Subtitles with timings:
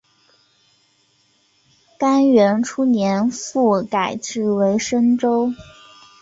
[1.99, 5.53] 干元初年复改置为深州。